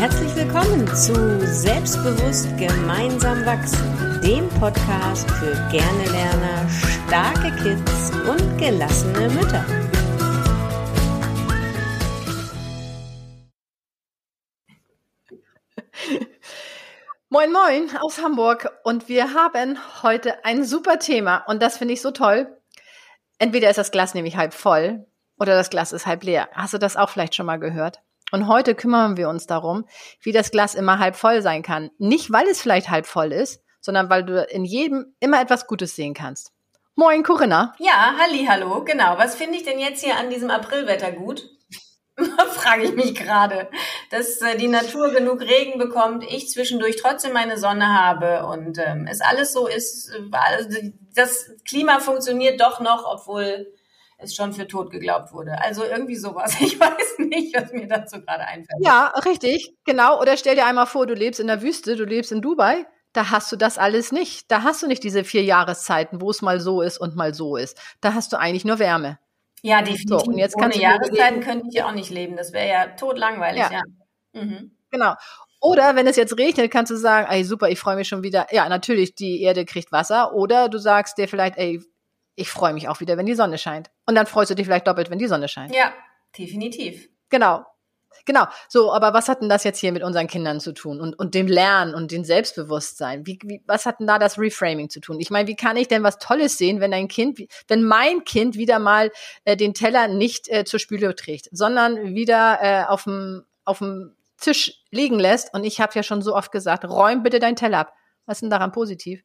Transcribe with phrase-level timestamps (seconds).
[0.00, 1.12] Herzlich willkommen zu
[1.46, 6.66] Selbstbewusst gemeinsam wachsen, dem Podcast für gerne Lerner,
[7.06, 9.62] starke Kids und gelassene Mütter.
[17.28, 22.00] Moin Moin aus Hamburg und wir haben heute ein super Thema und das finde ich
[22.00, 22.58] so toll.
[23.38, 25.06] Entweder ist das Glas nämlich halb voll
[25.38, 26.48] oder das Glas ist halb leer.
[26.54, 28.00] Hast du das auch vielleicht schon mal gehört?
[28.32, 29.86] Und heute kümmern wir uns darum,
[30.22, 31.90] wie das Glas immer halb voll sein kann.
[31.98, 35.96] Nicht, weil es vielleicht halb voll ist, sondern weil du in jedem immer etwas Gutes
[35.96, 36.52] sehen kannst.
[36.94, 37.74] Moin, Corinna.
[37.78, 39.16] Ja, halli, hallo, genau.
[39.16, 41.48] Was finde ich denn jetzt hier an diesem Aprilwetter gut?
[42.50, 43.70] Frage ich mich gerade.
[44.10, 49.06] Dass äh, die Natur genug Regen bekommt, ich zwischendurch trotzdem meine Sonne habe und ähm,
[49.10, 50.68] es alles so ist, äh, also
[51.14, 53.72] das Klima funktioniert doch noch, obwohl
[54.22, 55.60] es schon für tot geglaubt wurde.
[55.62, 56.56] Also irgendwie sowas.
[56.60, 58.80] Ich weiß nicht, was mir dazu gerade einfällt.
[58.84, 60.20] Ja, richtig, genau.
[60.20, 62.86] Oder stell dir einmal vor, du lebst in der Wüste, du lebst in Dubai.
[63.12, 64.50] Da hast du das alles nicht.
[64.50, 67.56] Da hast du nicht diese vier Jahreszeiten, wo es mal so ist und mal so
[67.56, 67.80] ist.
[68.00, 69.18] Da hast du eigentlich nur Wärme.
[69.62, 70.20] Ja, definitiv.
[70.20, 72.36] So, und jetzt Ohne Jahreszeiten könnte ich ja auch nicht leben.
[72.36, 73.70] Das wäre ja totlangweilig, ja.
[73.72, 74.42] ja.
[74.42, 74.76] Mhm.
[74.90, 75.14] Genau.
[75.60, 78.46] Oder wenn es jetzt regnet, kannst du sagen, ey, super, ich freue mich schon wieder.
[78.50, 80.34] Ja, natürlich, die Erde kriegt Wasser.
[80.34, 81.82] Oder du sagst dir vielleicht, ey,
[82.40, 83.90] ich freue mich auch wieder, wenn die Sonne scheint.
[84.06, 85.74] Und dann freust du dich vielleicht doppelt, wenn die Sonne scheint.
[85.74, 85.92] Ja,
[86.36, 87.08] definitiv.
[87.28, 87.64] Genau.
[88.24, 88.46] Genau.
[88.68, 91.34] So, aber was hat denn das jetzt hier mit unseren Kindern zu tun und, und
[91.34, 93.26] dem Lernen und dem Selbstbewusstsein?
[93.26, 95.20] Wie, wie, was hat denn da das Reframing zu tun?
[95.20, 98.56] Ich meine, wie kann ich denn was Tolles sehen, wenn ein Kind, wenn mein Kind
[98.56, 99.10] wieder mal
[99.44, 104.16] äh, den Teller nicht äh, zur Spüle trägt, sondern wieder äh, auf dem auf dem
[104.38, 105.54] Tisch liegen lässt?
[105.54, 107.92] Und ich habe ja schon so oft gesagt, räum bitte dein Teller ab.
[108.26, 109.22] Was ist denn daran positiv?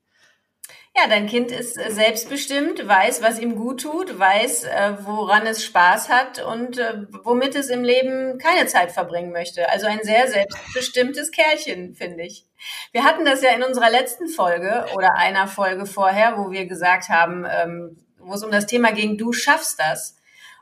[0.97, 5.66] Ja, dein Kind ist äh, selbstbestimmt, weiß, was ihm gut tut, weiß, äh, woran es
[5.66, 9.69] Spaß hat und äh, womit es im Leben keine Zeit verbringen möchte.
[9.69, 12.45] Also ein sehr selbstbestimmtes Kerlchen, finde ich.
[12.93, 17.09] Wir hatten das ja in unserer letzten Folge oder einer Folge vorher, wo wir gesagt
[17.09, 20.15] haben, ähm, wo es um das Thema ging, du schaffst das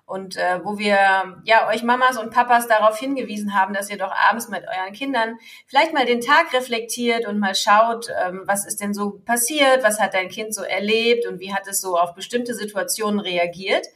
[0.06, 0.98] und äh, wo wir
[1.46, 5.38] ja euch Mamas und Papas darauf hingewiesen haben, dass ihr doch abends mit euren Kindern
[5.66, 10.00] vielleicht mal den Tag reflektiert und mal schaut, ähm, was ist denn so passiert, was
[10.00, 13.88] hat dein Kind so erlebt und wie hat es so auf bestimmte Situationen reagiert.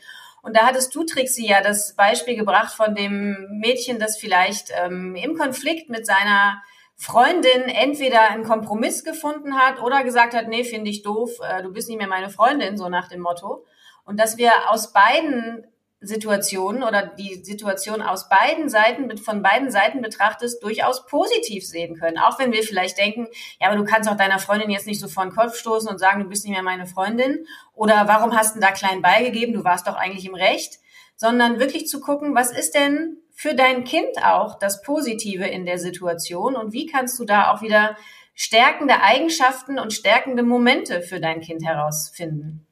[0.41, 5.15] Und da hattest du, Trixie, ja das Beispiel gebracht von dem Mädchen, das vielleicht ähm,
[5.15, 6.61] im Konflikt mit seiner
[6.95, 11.73] Freundin entweder einen Kompromiss gefunden hat oder gesagt hat, nee, finde ich doof, äh, du
[11.73, 13.65] bist nicht mehr meine Freundin, so nach dem Motto.
[14.05, 15.67] Und dass wir aus beiden
[15.99, 22.19] Situationen oder die Situation aus beiden Seiten, von beiden Seiten betrachtest, durchaus positiv sehen können.
[22.19, 23.27] Auch wenn wir vielleicht denken,
[23.59, 25.97] ja, aber du kannst auch deiner Freundin jetzt nicht so vor den Kopf stoßen und
[25.97, 27.45] sagen, du bist nicht mehr meine Freundin.
[27.73, 29.55] Oder warum hast du da klein beigegeben?
[29.55, 30.79] Du warst doch eigentlich im Recht.
[31.15, 35.79] Sondern wirklich zu gucken, was ist denn für dein Kind auch das Positive in der
[35.79, 37.97] Situation und wie kannst du da auch wieder
[38.35, 42.66] stärkende Eigenschaften und stärkende Momente für dein Kind herausfinden?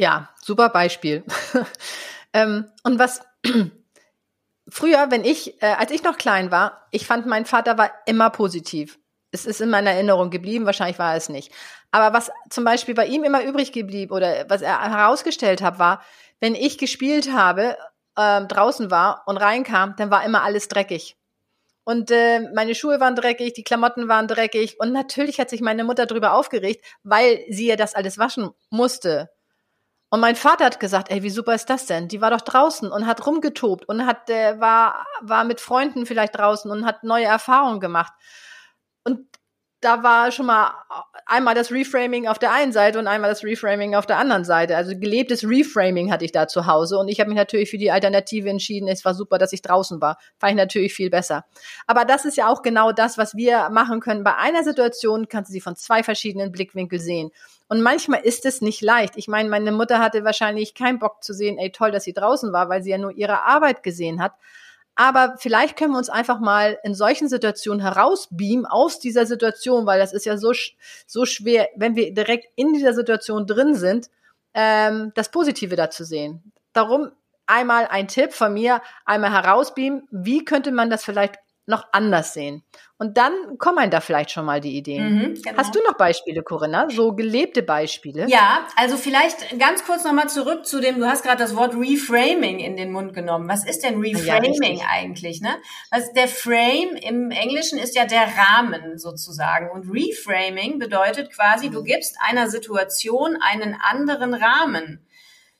[0.00, 1.24] Ja, super Beispiel.
[2.32, 3.20] ähm, und was
[4.70, 8.30] früher, wenn ich, äh, als ich noch klein war, ich fand, mein Vater war immer
[8.30, 8.98] positiv.
[9.30, 11.52] Es ist in meiner Erinnerung geblieben, wahrscheinlich war es nicht.
[11.90, 16.02] Aber was zum Beispiel bei ihm immer übrig geblieben oder was er herausgestellt hat, war,
[16.40, 17.76] wenn ich gespielt habe,
[18.16, 21.18] äh, draußen war und reinkam, dann war immer alles dreckig.
[21.84, 24.80] Und äh, meine Schuhe waren dreckig, die Klamotten waren dreckig.
[24.80, 29.28] Und natürlich hat sich meine Mutter darüber aufgeregt, weil sie ja das alles waschen musste.
[30.12, 32.08] Und mein Vater hat gesagt, ey, wie super ist das denn?
[32.08, 36.36] Die war doch draußen und hat rumgetobt und hat äh, war war mit Freunden vielleicht
[36.36, 38.12] draußen und hat neue Erfahrungen gemacht.
[39.04, 39.26] Und
[39.80, 40.72] da war schon mal
[41.24, 44.76] einmal das Reframing auf der einen Seite und einmal das Reframing auf der anderen Seite.
[44.76, 47.90] Also gelebtes Reframing hatte ich da zu Hause und ich habe mich natürlich für die
[47.90, 48.88] Alternative entschieden.
[48.88, 50.18] Es war super, dass ich draußen war.
[50.38, 51.46] Fand ich natürlich viel besser.
[51.86, 54.22] Aber das ist ja auch genau das, was wir machen können.
[54.22, 57.30] Bei einer Situation kannst du sie von zwei verschiedenen Blickwinkeln sehen.
[57.68, 59.16] Und manchmal ist es nicht leicht.
[59.16, 62.52] Ich meine, meine Mutter hatte wahrscheinlich keinen Bock zu sehen, ey, toll, dass sie draußen
[62.52, 64.32] war, weil sie ja nur ihre Arbeit gesehen hat.
[65.00, 69.98] Aber vielleicht können wir uns einfach mal in solchen Situationen herausbeamen aus dieser Situation, weil
[69.98, 70.52] das ist ja so,
[71.06, 74.10] so schwer, wenn wir direkt in dieser Situation drin sind,
[74.52, 76.52] ähm, das Positive da zu sehen.
[76.74, 77.12] Darum
[77.46, 81.36] einmal ein Tipp von mir, einmal herausbeamen, wie könnte man das vielleicht
[81.70, 82.62] noch anders sehen.
[82.98, 85.14] Und dann kommen da vielleicht schon mal die Ideen.
[85.14, 85.56] Mhm, genau.
[85.56, 86.90] Hast du noch Beispiele, Corinna?
[86.90, 88.26] So gelebte Beispiele?
[88.28, 92.58] Ja, also vielleicht ganz kurz nochmal zurück zu dem, du hast gerade das Wort Reframing
[92.58, 93.48] in den Mund genommen.
[93.48, 95.40] Was ist denn Reframing ja, eigentlich?
[95.40, 95.56] Ne?
[95.90, 99.70] Also der Frame im Englischen ist ja der Rahmen sozusagen.
[99.70, 105.06] Und Reframing bedeutet quasi, du gibst einer Situation einen anderen Rahmen.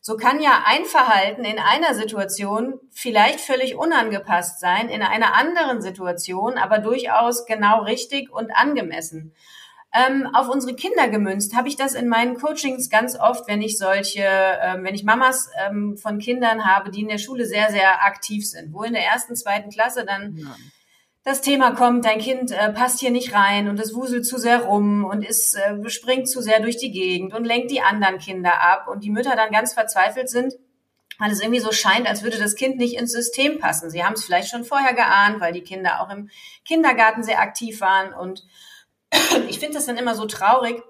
[0.01, 5.83] So kann ja ein Verhalten in einer Situation vielleicht völlig unangepasst sein, in einer anderen
[5.83, 9.35] Situation aber durchaus genau richtig und angemessen.
[9.93, 13.77] Ähm, auf unsere Kinder gemünzt habe ich das in meinen Coachings ganz oft, wenn ich
[13.77, 18.05] solche, ähm, wenn ich Mamas ähm, von Kindern habe, die in der Schule sehr, sehr
[18.05, 20.55] aktiv sind, wo in der ersten, zweiten Klasse dann ja.
[21.31, 24.63] Das Thema kommt, dein Kind äh, passt hier nicht rein und es wuselt zu sehr
[24.63, 28.61] rum und ist, äh, springt zu sehr durch die Gegend und lenkt die anderen Kinder
[28.61, 30.55] ab und die Mütter dann ganz verzweifelt sind,
[31.21, 33.91] weil es irgendwie so scheint, als würde das Kind nicht ins System passen.
[33.91, 36.31] Sie haben es vielleicht schon vorher geahnt, weil die Kinder auch im
[36.65, 38.45] Kindergarten sehr aktiv waren und
[39.49, 40.83] ich finde das dann immer so traurig,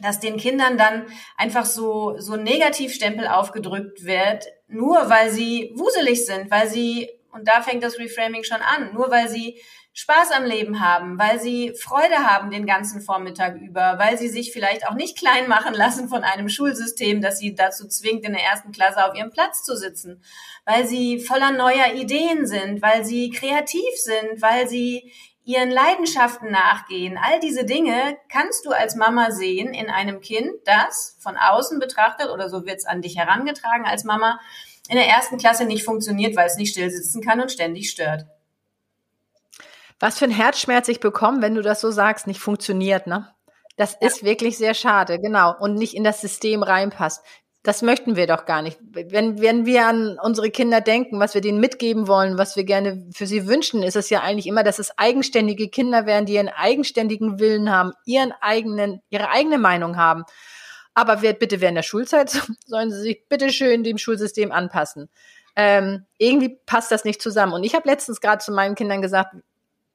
[0.00, 6.50] dass den Kindern dann einfach so, so Negativstempel aufgedrückt wird, nur weil sie wuselig sind,
[6.50, 9.60] weil sie, und da fängt das Reframing schon an, nur weil sie
[9.92, 14.52] Spaß am Leben haben, weil sie Freude haben den ganzen Vormittag über, weil sie sich
[14.52, 18.44] vielleicht auch nicht klein machen lassen von einem Schulsystem, das sie dazu zwingt, in der
[18.44, 20.22] ersten Klasse auf ihrem Platz zu sitzen,
[20.64, 27.18] weil sie voller neuer Ideen sind, weil sie kreativ sind, weil sie ihren Leidenschaften nachgehen.
[27.20, 32.28] All diese Dinge kannst du als Mama sehen in einem Kind, das von außen betrachtet
[32.28, 34.38] oder so wird es an dich herangetragen als Mama,
[34.88, 38.26] in der ersten Klasse nicht funktioniert, weil es nicht still sitzen kann und ständig stört.
[40.00, 43.28] Was für ein Herzschmerz ich bekomme, wenn du das so sagst, nicht funktioniert, ne?
[43.76, 44.08] Das ja.
[44.08, 47.22] ist wirklich sehr schade, genau, und nicht in das System reinpasst.
[47.64, 48.78] Das möchten wir doch gar nicht.
[48.80, 53.04] Wenn, wenn wir an unsere Kinder denken, was wir denen mitgeben wollen, was wir gerne
[53.12, 56.48] für sie wünschen, ist es ja eigentlich immer, dass es eigenständige Kinder werden, die ihren
[56.48, 60.24] eigenständigen Willen haben, ihren eigenen, ihre eigene Meinung haben.
[60.98, 62.28] Aber bitte während der Schulzeit
[62.66, 65.08] sollen sie sich bitte schön dem Schulsystem anpassen.
[65.54, 67.52] Ähm, irgendwie passt das nicht zusammen.
[67.52, 69.36] Und ich habe letztens gerade zu meinen Kindern gesagt,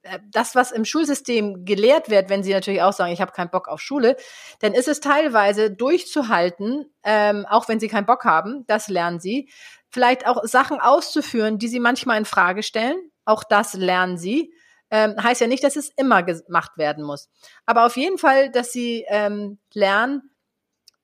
[0.04, 3.50] äh, das, was im Schulsystem gelehrt wird, wenn sie natürlich auch sagen, ich habe keinen
[3.50, 4.16] Bock auf Schule,
[4.62, 9.50] dann ist es teilweise durchzuhalten, ähm, auch wenn sie keinen Bock haben, das lernen sie.
[9.90, 12.96] Vielleicht auch Sachen auszuführen, die sie manchmal in Frage stellen,
[13.26, 14.54] auch das lernen sie.
[14.90, 17.30] Ähm, heißt ja nicht, dass es immer gemacht werden muss.
[17.66, 20.30] Aber auf jeden Fall, dass sie ähm, lernen,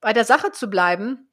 [0.02, 1.30] bei der Sache zu bleiben,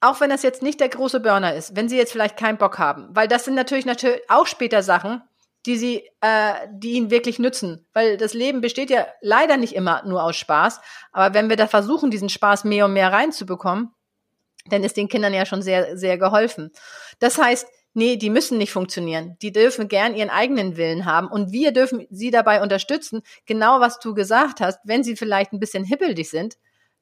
[0.00, 2.78] auch wenn das jetzt nicht der große Burner ist, wenn sie jetzt vielleicht keinen Bock
[2.78, 5.22] haben, weil das sind natürlich natürlich auch später Sachen,
[5.66, 7.86] die sie, äh, die ihnen wirklich nützen.
[7.92, 10.80] Weil das Leben besteht ja leider nicht immer nur aus Spaß.
[11.12, 13.90] Aber wenn wir da versuchen, diesen Spaß mehr und mehr reinzubekommen,
[14.66, 16.70] dann ist den Kindern ja schon sehr, sehr geholfen.
[17.18, 19.36] Das heißt, nee, die müssen nicht funktionieren.
[19.42, 23.98] Die dürfen gern ihren eigenen Willen haben und wir dürfen sie dabei unterstützen, genau was
[23.98, 26.56] du gesagt hast, wenn sie vielleicht ein bisschen hippelig sind,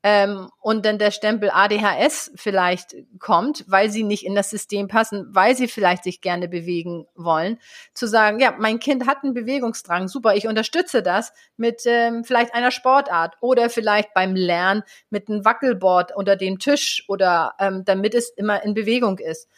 [0.04, 5.26] ähm, und dann der Stempel ADHS vielleicht kommt, weil sie nicht in das System passen,
[5.30, 7.58] weil sie vielleicht sich gerne bewegen wollen,
[7.94, 12.54] zu sagen, ja, mein Kind hat einen Bewegungsdrang, super, ich unterstütze das mit ähm, vielleicht
[12.54, 18.14] einer Sportart oder vielleicht beim Lernen mit einem Wackelboard unter dem Tisch oder ähm, damit
[18.14, 19.48] es immer in Bewegung ist.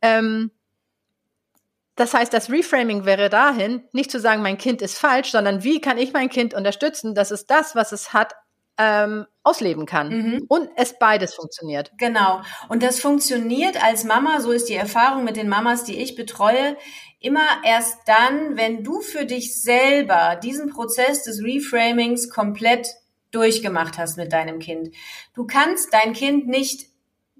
[0.00, 0.52] Ähm,
[1.96, 5.80] das heißt, das Reframing wäre dahin, nicht zu sagen, mein Kind ist falsch, sondern wie
[5.80, 8.34] kann ich mein Kind unterstützen, dass es das, was es hat,
[8.78, 10.08] ähm, ausleben kann.
[10.08, 10.46] Mhm.
[10.48, 11.90] Und es beides funktioniert.
[11.98, 12.40] Genau.
[12.68, 16.76] Und das funktioniert als Mama, so ist die Erfahrung mit den Mamas, die ich betreue,
[17.20, 22.86] immer erst dann, wenn du für dich selber diesen Prozess des Reframings komplett
[23.32, 24.94] durchgemacht hast mit deinem Kind.
[25.34, 26.86] Du kannst dein Kind nicht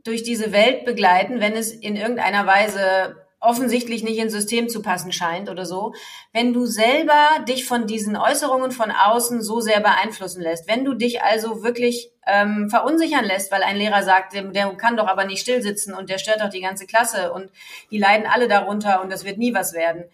[0.04, 5.12] durch diese Welt begleiten, wenn es in irgendeiner Weise offensichtlich nicht ins System zu passen
[5.12, 5.94] scheint oder so,
[6.32, 10.94] wenn du selber dich von diesen Äußerungen von außen so sehr beeinflussen lässt, wenn du
[10.94, 15.24] dich also wirklich ähm, verunsichern lässt, weil ein Lehrer sagt, der, der kann doch aber
[15.24, 17.50] nicht still sitzen und der stört doch die ganze Klasse und
[17.90, 20.04] die leiden alle darunter und das wird nie was werden.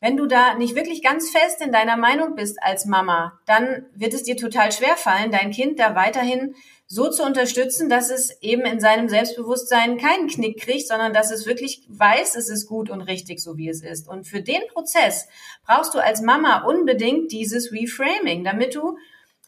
[0.00, 4.12] Wenn du da nicht wirklich ganz fest in deiner Meinung bist als Mama, dann wird
[4.12, 6.54] es dir total schwer fallen, dein Kind da weiterhin
[6.94, 11.44] so zu unterstützen, dass es eben in seinem Selbstbewusstsein keinen Knick kriegt, sondern dass es
[11.44, 14.08] wirklich weiß, es ist gut und richtig, so wie es ist.
[14.08, 15.26] Und für den Prozess
[15.66, 18.96] brauchst du als Mama unbedingt dieses Reframing, damit du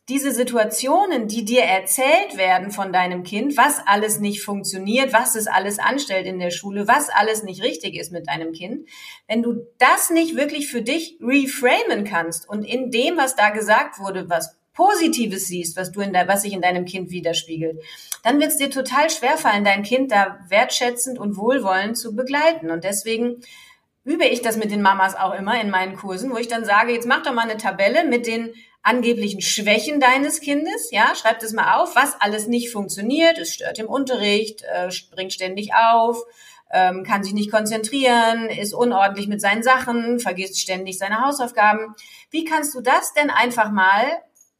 [0.09, 5.47] diese Situationen, die dir erzählt werden von deinem Kind, was alles nicht funktioniert, was es
[5.47, 8.89] alles anstellt in der Schule, was alles nicht richtig ist mit deinem Kind,
[9.27, 13.99] wenn du das nicht wirklich für dich reframen kannst und in dem, was da gesagt
[13.99, 17.83] wurde, was Positives siehst, was du in der, was sich in deinem Kind widerspiegelt,
[18.23, 22.71] dann wird es dir total schwerfallen, dein Kind da wertschätzend und wohlwollend zu begleiten.
[22.71, 23.41] Und deswegen
[24.05, 26.93] übe ich das mit den Mamas auch immer in meinen Kursen, wo ich dann sage,
[26.93, 31.53] jetzt mach doch mal eine Tabelle mit den angeblichen Schwächen deines Kindes, ja, schreib das
[31.53, 36.23] mal auf, was alles nicht funktioniert, es stört im Unterricht, äh, springt ständig auf,
[36.71, 41.97] ähm, kann sich nicht konzentrieren, ist unordentlich mit seinen Sachen, vergisst ständig seine Hausaufgaben.
[42.31, 44.05] Wie kannst du das denn einfach mal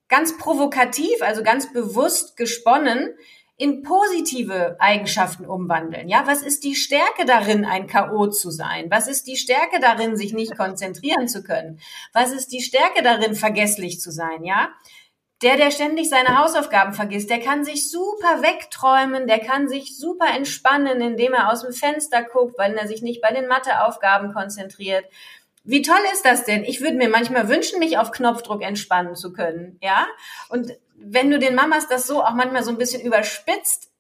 [0.09, 3.15] ganz provokativ, also ganz bewusst gesponnen,
[3.59, 6.09] in positive Eigenschaften umwandeln.
[6.09, 8.27] Ja, was ist die Stärke darin, ein K.O.
[8.27, 8.91] zu sein?
[8.91, 11.81] Was ist die Stärke darin, sich nicht konzentrieren zu können?
[12.13, 14.45] Was ist die Stärke darin, vergesslich zu sein?
[14.45, 14.75] Ja,
[15.43, 20.29] der, der ständig seine Hausaufgaben vergisst, der kann sich super wegträumen, der kann sich super
[20.35, 25.05] entspannen, indem er aus dem Fenster guckt, weil er sich nicht bei den Matheaufgaben konzentriert.
[25.67, 26.63] Wie toll ist das denn?
[26.63, 30.07] Ich würde mir manchmal wünschen, mich auf Knopfdruck entspannen zu können, ja?
[30.49, 33.91] Und wenn du den Mamas das so auch manchmal so ein bisschen überspitzt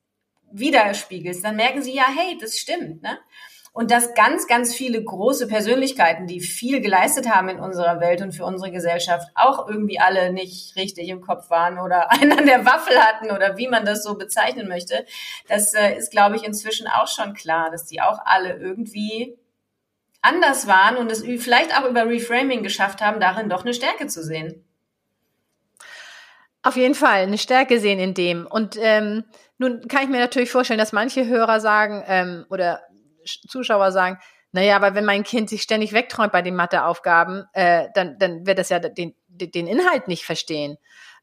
[0.52, 3.18] widerspiegelst, dann merken sie ja, hey, das stimmt, ne?
[3.72, 8.32] Und dass ganz, ganz viele große Persönlichkeiten, die viel geleistet haben in unserer Welt und
[8.32, 12.64] für unsere Gesellschaft, auch irgendwie alle nicht richtig im Kopf waren oder einen an der
[12.64, 15.04] Waffel hatten oder wie man das so bezeichnen möchte,
[15.48, 19.36] das äh, ist, glaube ich, inzwischen auch schon klar, dass die auch alle irgendwie
[20.22, 24.22] anders waren und es vielleicht auch über Reframing geschafft haben, darin doch eine Stärke zu
[24.22, 24.64] sehen.
[26.62, 28.46] Auf jeden Fall eine Stärke sehen in dem.
[28.46, 29.24] Und ähm,
[29.58, 32.82] nun kann ich mir natürlich vorstellen, dass manche Hörer sagen ähm, oder
[33.24, 34.18] Zuschauer sagen,
[34.52, 38.58] naja, aber wenn mein Kind sich ständig wegträumt bei den Matheaufgaben, äh, dann, dann wird
[38.58, 40.76] das ja den, den Inhalt nicht verstehen.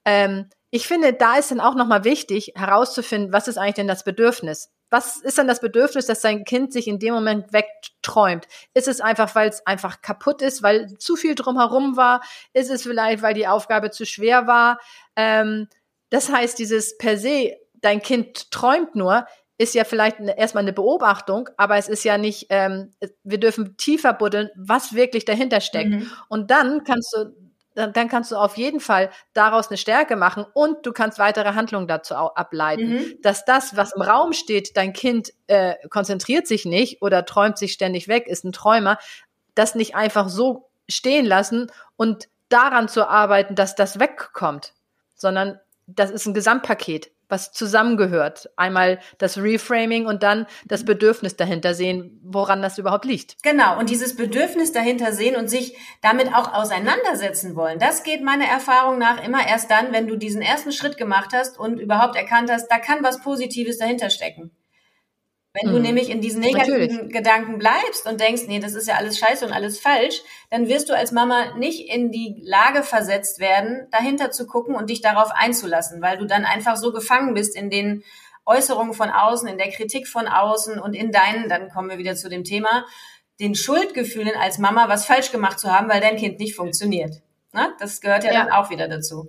[0.06, 4.04] Ähm, ich finde, da ist dann auch nochmal wichtig, herauszufinden, was ist eigentlich denn das
[4.04, 4.72] Bedürfnis?
[4.94, 8.48] Was ist denn das Bedürfnis, dass sein Kind sich in dem Moment wegträumt?
[8.76, 12.22] Ist es einfach, weil es einfach kaputt ist, weil zu viel drumherum war?
[12.54, 14.80] Ist es vielleicht, weil die Aufgabe zu schwer war?
[15.16, 15.68] Ähm,
[16.12, 19.26] das heißt, dieses per se, dein Kind träumt nur,
[19.58, 22.92] ist ja vielleicht erstmal eine Beobachtung, aber es ist ja nicht, ähm,
[23.24, 25.90] wir dürfen tiefer buddeln, was wirklich dahinter steckt.
[25.90, 26.12] Mhm.
[26.30, 27.34] Und dann kannst du,
[27.75, 31.53] dann, dann, kannst du auf jeden Fall daraus eine Stärke machen und du kannst weitere
[31.53, 32.94] Handlungen dazu ableiten.
[32.94, 33.15] Mhm.
[33.22, 37.74] Dass das, was im Raum steht, dein Kind äh, konzentriert sich nicht oder träumt sich
[37.74, 38.98] ständig weg, ist ein Träumer,
[39.56, 44.74] das nicht einfach so stehen lassen und daran zu arbeiten, dass das wegkommt,
[45.15, 48.52] sondern das ist ein Gesamtpaket was zusammengehört.
[48.58, 53.42] Einmal das Reframing und dann das Bedürfnis dahinter sehen, woran das überhaupt liegt.
[53.42, 58.46] Genau, und dieses Bedürfnis dahinter sehen und sich damit auch auseinandersetzen wollen, das geht meiner
[58.46, 62.52] Erfahrung nach immer erst dann, wenn du diesen ersten Schritt gemacht hast und überhaupt erkannt
[62.52, 64.52] hast, da kann was Positives dahinter stecken.
[65.54, 65.84] Wenn du mhm.
[65.84, 67.14] nämlich in diesen negativen Natürlich.
[67.14, 70.90] Gedanken bleibst und denkst, nee, das ist ja alles scheiße und alles falsch, dann wirst
[70.90, 75.30] du als Mama nicht in die Lage versetzt werden, dahinter zu gucken und dich darauf
[75.32, 78.04] einzulassen, weil du dann einfach so gefangen bist in den
[78.46, 82.16] Äußerungen von außen, in der Kritik von außen und in deinen, dann kommen wir wieder
[82.16, 82.86] zu dem Thema,
[83.40, 87.22] den Schuldgefühlen als Mama was falsch gemacht zu haben, weil dein Kind nicht funktioniert.
[87.52, 87.72] Ne?
[87.80, 89.28] Das gehört ja, ja dann auch wieder dazu.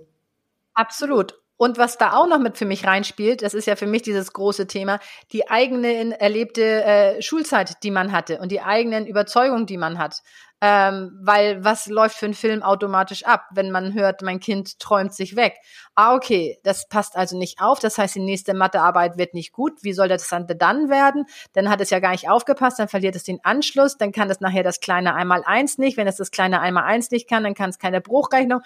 [0.73, 1.39] Absolut.
[1.57, 4.33] Und was da auch noch mit für mich reinspielt, das ist ja für mich dieses
[4.33, 4.99] große Thema,
[5.31, 10.21] die eigene erlebte äh, Schulzeit, die man hatte und die eigenen Überzeugungen, die man hat.
[10.61, 15.13] Ähm, weil was läuft für einen Film automatisch ab, wenn man hört, mein Kind träumt
[15.13, 15.55] sich weg?
[15.95, 17.79] Ah, okay, das passt also nicht auf.
[17.79, 19.73] Das heißt, die nächste Mathearbeit wird nicht gut.
[19.83, 21.25] Wie soll das dann werden?
[21.53, 24.39] Dann hat es ja gar nicht aufgepasst, dann verliert es den Anschluss, dann kann es
[24.39, 25.97] nachher das kleine einmal eins nicht.
[25.97, 28.61] Wenn es das kleine einmal eins nicht kann, dann kann es keine Bruchrechnung.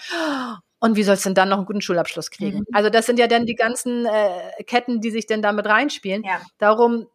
[0.79, 2.59] Und wie soll es denn dann noch einen guten Schulabschluss kriegen?
[2.59, 2.65] Mhm.
[2.71, 6.23] Also das sind ja dann die ganzen äh, Ketten, die sich denn damit reinspielen.
[6.23, 6.41] Ja.
[6.57, 7.07] Darum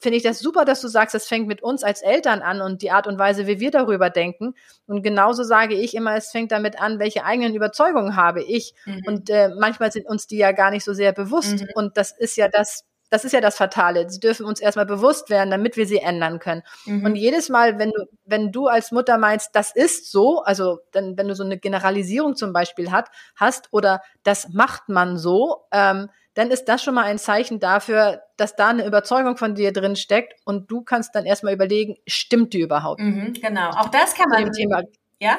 [0.00, 2.82] finde ich das super, dass du sagst, es fängt mit uns als Eltern an und
[2.82, 4.54] die Art und Weise, wie wir darüber denken.
[4.86, 8.74] Und genauso sage ich immer, es fängt damit an, welche eigenen Überzeugungen habe ich.
[8.84, 9.02] Mhm.
[9.06, 11.62] Und äh, manchmal sind uns die ja gar nicht so sehr bewusst.
[11.62, 11.68] Mhm.
[11.74, 14.10] Und das ist ja das, das ist ja das Fatale.
[14.10, 16.64] Sie dürfen uns erstmal bewusst werden, damit wir sie ändern können.
[16.84, 17.04] Mhm.
[17.04, 21.16] Und jedes Mal, wenn du, wenn du als Mutter meinst, das ist so, also dann,
[21.16, 26.10] wenn du so eine Generalisierung zum Beispiel hat, hast oder das macht man so, ähm,
[26.34, 29.94] dann ist das schon mal ein Zeichen dafür, dass da eine Überzeugung von dir drin
[29.94, 33.00] steckt und du kannst dann erstmal überlegen, stimmt die überhaupt?
[33.00, 33.70] Mhm, genau.
[33.70, 34.40] Auch das kann man.
[34.40, 34.82] Zu dem Thema,
[35.20, 35.38] ja?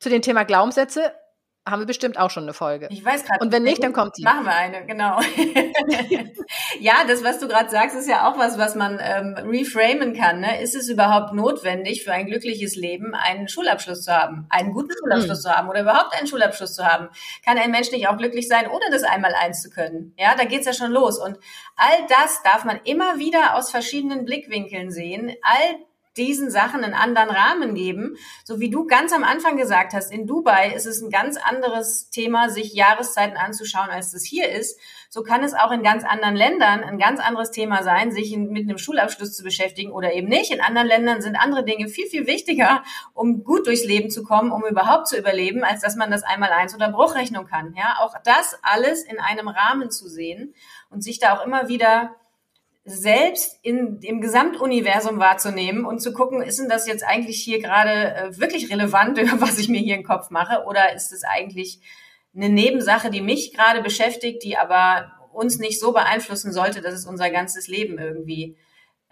[0.00, 1.12] Zu dem Thema Glaubenssätze
[1.68, 2.88] haben wir bestimmt auch schon eine Folge.
[2.90, 3.44] Ich weiß gerade.
[3.44, 4.22] Und wenn nicht, dann kommt sie.
[4.22, 5.20] Machen wir eine, genau.
[6.80, 10.40] ja, das, was du gerade sagst, ist ja auch was, was man ähm, reframen kann.
[10.40, 10.62] Ne?
[10.62, 15.44] Ist es überhaupt notwendig für ein glückliches Leben, einen Schulabschluss zu haben, einen guten Schulabschluss
[15.44, 15.50] hm.
[15.50, 17.08] zu haben oder überhaupt einen Schulabschluss zu haben?
[17.44, 20.14] Kann ein Mensch nicht auch glücklich sein, ohne das einmal eins zu können?
[20.18, 21.18] Ja, da geht's ja schon los.
[21.18, 21.38] Und
[21.76, 25.34] all das darf man immer wieder aus verschiedenen Blickwinkeln sehen.
[25.42, 25.89] All
[26.20, 28.16] diesen Sachen einen anderen Rahmen geben.
[28.44, 32.10] So wie du ganz am Anfang gesagt hast, in Dubai ist es ein ganz anderes
[32.10, 34.78] Thema, sich Jahreszeiten anzuschauen, als es hier ist.
[35.08, 38.68] So kann es auch in ganz anderen Ländern ein ganz anderes Thema sein, sich mit
[38.68, 40.52] einem Schulabschluss zu beschäftigen oder eben nicht.
[40.52, 44.52] In anderen Ländern sind andere Dinge viel, viel wichtiger, um gut durchs Leben zu kommen,
[44.52, 47.74] um überhaupt zu überleben, als dass man das einmal eins oder Bruchrechnung kann.
[47.76, 50.54] Ja, auch das alles in einem Rahmen zu sehen
[50.90, 52.14] und sich da auch immer wieder
[52.84, 58.14] selbst in dem Gesamtuniversum wahrzunehmen und zu gucken, ist denn das jetzt eigentlich hier gerade
[58.14, 61.80] äh, wirklich relevant, was ich mir hier im Kopf mache, oder ist es eigentlich
[62.34, 67.06] eine Nebensache, die mich gerade beschäftigt, die aber uns nicht so beeinflussen sollte, dass es
[67.06, 68.56] unser ganzes Leben irgendwie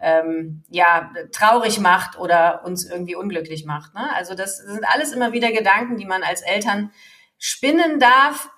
[0.01, 3.95] ähm, ja traurig macht oder uns irgendwie unglücklich macht.
[3.95, 4.09] Ne?
[4.15, 6.93] Also das sind alles immer wieder Gedanken, die man als Eltern
[7.39, 8.51] spinnen darf,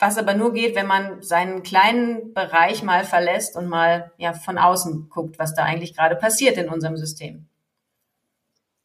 [0.00, 4.58] was aber nur geht, wenn man seinen kleinen Bereich mal verlässt und mal ja von
[4.58, 7.46] außen guckt, was da eigentlich gerade passiert in unserem System.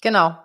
[0.02, 0.38] Genau.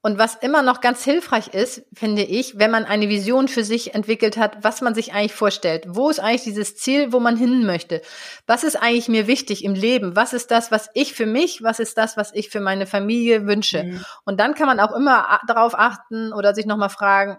[0.00, 3.94] Und was immer noch ganz hilfreich ist, finde ich, wenn man eine Vision für sich
[3.94, 5.84] entwickelt hat, was man sich eigentlich vorstellt.
[5.88, 8.02] Wo ist eigentlich dieses Ziel, wo man hin möchte?
[8.46, 10.14] Was ist eigentlich mir wichtig im Leben?
[10.14, 13.46] Was ist das, was ich für mich, was ist das, was ich für meine Familie
[13.46, 13.82] wünsche?
[13.82, 14.04] Mhm.
[14.24, 17.38] Und dann kann man auch immer darauf achten oder sich nochmal fragen,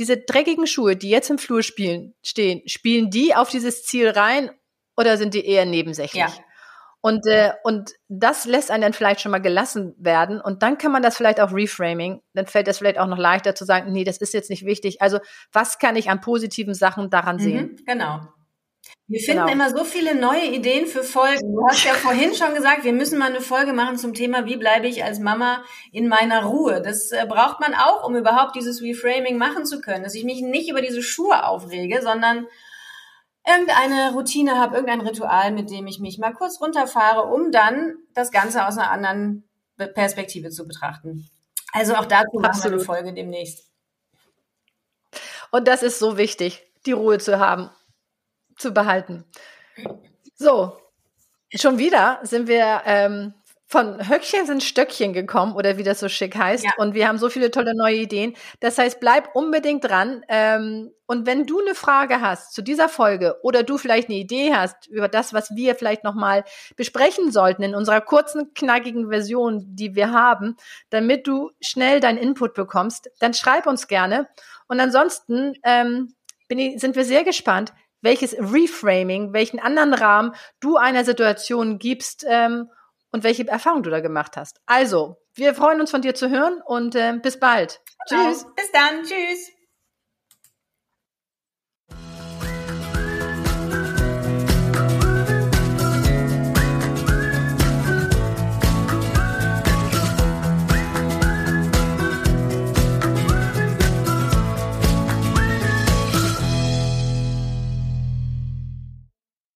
[0.00, 4.50] diese dreckigen Schuhe, die jetzt im Flur spielen, stehen, spielen die auf dieses Ziel rein
[4.96, 6.22] oder sind die eher nebensächlich?
[6.22, 6.32] Ja.
[7.02, 10.40] Und, äh, und das lässt einen dann vielleicht schon mal gelassen werden.
[10.40, 12.20] Und dann kann man das vielleicht auch reframing.
[12.34, 15.00] Dann fällt das vielleicht auch noch leichter zu sagen, nee, das ist jetzt nicht wichtig.
[15.00, 15.18] Also
[15.52, 17.76] was kann ich an positiven Sachen daran mhm, sehen?
[17.86, 18.20] Genau.
[19.10, 19.52] Wir finden genau.
[19.52, 21.52] immer so viele neue Ideen für Folgen.
[21.52, 24.56] Du hast ja vorhin schon gesagt, wir müssen mal eine Folge machen zum Thema, wie
[24.56, 26.80] bleibe ich als Mama in meiner Ruhe.
[26.80, 30.04] Das äh, braucht man auch, um überhaupt dieses Reframing machen zu können.
[30.04, 32.46] Dass ich mich nicht über diese Schuhe aufrege, sondern
[33.44, 38.30] irgendeine Routine habe, irgendein Ritual, mit dem ich mich mal kurz runterfahre, um dann das
[38.30, 39.42] Ganze aus einer anderen
[39.76, 41.28] Perspektive zu betrachten.
[41.72, 42.70] Also auch dazu machen Absolut.
[42.70, 43.68] wir eine Folge demnächst.
[45.50, 47.70] Und das ist so wichtig, die Ruhe zu haben,
[48.60, 49.24] zu behalten.
[50.34, 50.76] So,
[51.54, 53.34] schon wieder sind wir ähm,
[53.70, 56.64] von Höckchen sind Stöckchen gekommen oder wie das so schick heißt.
[56.64, 56.72] Ja.
[56.78, 58.34] Und wir haben so viele tolle neue Ideen.
[58.58, 60.24] Das heißt, bleib unbedingt dran.
[60.28, 64.52] Ähm, und wenn du eine Frage hast zu dieser Folge oder du vielleicht eine Idee
[64.52, 66.42] hast über das, was wir vielleicht nochmal
[66.74, 70.56] besprechen sollten in unserer kurzen, knackigen Version, die wir haben,
[70.88, 74.28] damit du schnell deinen Input bekommst, dann schreib uns gerne.
[74.66, 76.12] Und ansonsten ähm,
[76.48, 82.70] ich, sind wir sehr gespannt, welches Reframing, welchen anderen Rahmen du einer Situation gibst, ähm,
[83.12, 84.60] und welche Erfahrungen du da gemacht hast.
[84.66, 87.80] Also, wir freuen uns von dir zu hören und äh, bis bald.
[88.08, 88.28] Genau.
[88.28, 88.46] Tschüss.
[88.56, 89.02] Bis dann.
[89.02, 89.50] Tschüss.